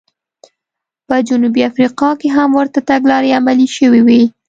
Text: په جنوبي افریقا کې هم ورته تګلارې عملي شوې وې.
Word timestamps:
په 1.07 1.15
جنوبي 1.27 1.61
افریقا 1.69 2.09
کې 2.19 2.27
هم 2.37 2.49
ورته 2.59 2.79
تګلارې 2.89 3.35
عملي 3.39 3.67
شوې 3.77 4.01
وې. 4.07 4.21